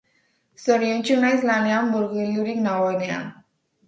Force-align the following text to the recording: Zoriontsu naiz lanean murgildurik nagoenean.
Zoriontsu 0.61 1.17
naiz 1.23 1.41
lanean 1.49 1.91
murgildurik 1.97 2.57
nagoenean. 2.65 3.29